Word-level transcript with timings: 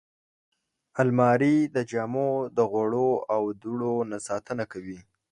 الماري 1.01 1.57
د 1.75 1.77
جامو 1.91 2.31
د 2.57 2.59
غوړو 2.71 3.11
او 3.35 3.41
دوړو 3.61 3.95
نه 4.11 4.17
ساتنه 4.27 4.63
کوي 4.71 4.99